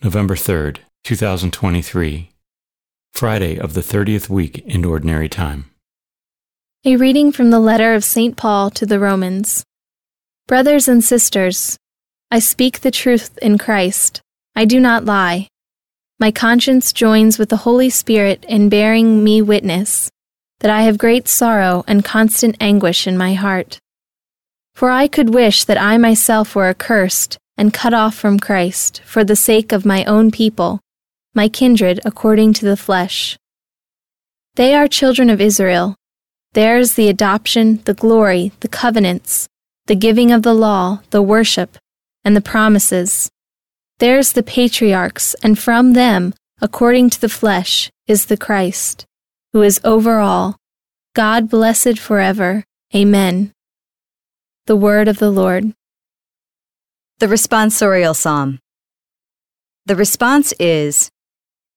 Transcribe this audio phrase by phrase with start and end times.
[0.00, 2.30] November 3rd, 2023,
[3.14, 5.72] Friday of the 30th week in Ordinary Time.
[6.84, 8.36] A reading from the letter of St.
[8.36, 9.64] Paul to the Romans.
[10.46, 11.76] Brothers and sisters,
[12.30, 14.20] I speak the truth in Christ.
[14.54, 15.48] I do not lie.
[16.20, 20.10] My conscience joins with the Holy Spirit in bearing me witness
[20.60, 23.80] that I have great sorrow and constant anguish in my heart.
[24.76, 29.24] For I could wish that I myself were accursed and cut off from Christ for
[29.24, 30.80] the sake of my own people,
[31.34, 33.36] my kindred according to the flesh.
[34.54, 35.96] They are children of Israel.
[36.52, 39.48] Theirs the adoption, the glory, the covenants,
[39.86, 41.76] the giving of the law, the worship,
[42.24, 43.28] and the promises.
[43.98, 49.04] Theirs the patriarchs, and from them, according to the flesh, is the Christ,
[49.52, 50.56] who is over all,
[51.14, 52.64] God blessed forever.
[52.94, 53.52] Amen.
[54.66, 55.74] The word of the Lord.
[57.20, 58.60] The responsorial psalm.
[59.86, 61.10] The response is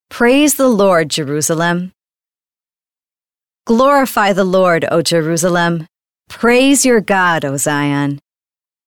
[0.07, 1.93] Praise the Lord, Jerusalem.
[3.65, 5.87] Glorify the Lord, O Jerusalem.
[6.29, 8.19] Praise your God, O Zion.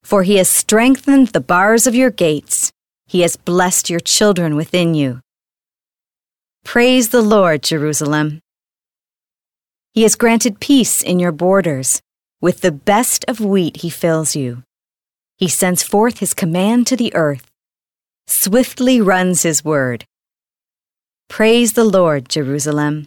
[0.04, 2.70] For he has strengthened the bars of your gates,
[3.08, 5.22] he has blessed your children within you.
[6.64, 8.38] Praise the Lord, Jerusalem.
[9.92, 12.00] He has granted peace in your borders.
[12.40, 14.62] With the best of wheat, he fills you.
[15.36, 17.50] He sends forth his command to the earth.
[18.26, 20.04] Swiftly runs his word.
[21.28, 23.06] Praise the Lord, Jerusalem.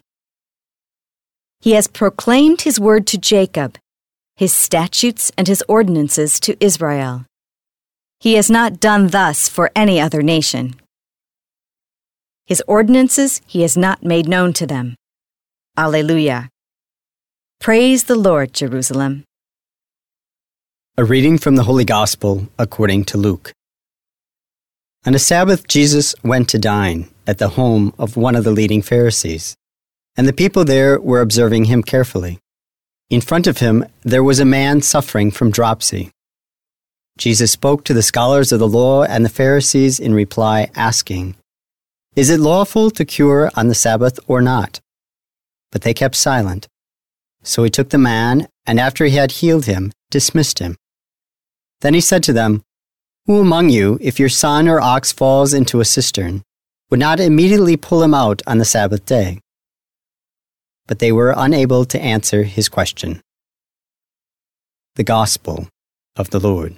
[1.60, 3.78] He has proclaimed his word to Jacob,
[4.36, 7.26] his statutes and his ordinances to Israel.
[8.20, 10.76] He has not done thus for any other nation.
[12.46, 14.96] His ordinances he has not made known to them.
[15.76, 16.50] Alleluia.
[17.60, 19.24] Praise the Lord, Jerusalem.
[21.00, 23.54] A reading from the Holy Gospel according to Luke.
[25.06, 28.82] On a Sabbath, Jesus went to dine at the home of one of the leading
[28.82, 29.56] Pharisees,
[30.16, 32.40] and the people there were observing him carefully.
[33.12, 36.10] In front of him, there was a man suffering from dropsy.
[37.16, 41.36] Jesus spoke to the scholars of the law and the Pharisees in reply, asking,
[42.16, 44.80] Is it lawful to cure on the Sabbath or not?
[45.72, 46.68] But they kept silent.
[47.44, 50.76] So he took the man, and after he had healed him, dismissed him.
[51.82, 52.64] Then he said to them,
[53.26, 56.44] Who among you, if your son or ox falls into a cistern,
[56.90, 59.40] would not immediately pull him out on the Sabbath day?
[60.88, 63.22] But they were unable to answer his question.
[64.96, 65.68] The Gospel
[66.16, 66.78] of the Lord.